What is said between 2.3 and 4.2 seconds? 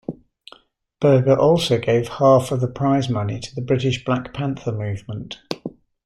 of the prize money to the British